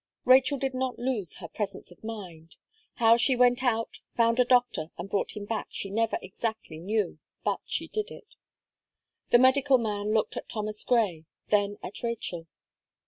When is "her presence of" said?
1.35-2.03